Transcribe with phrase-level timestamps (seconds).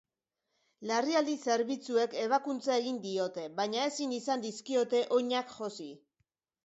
[0.91, 5.91] Larrialdi zerbitzuek ebakuntza egin diote, baina ezin izan dizkiote oinak josi.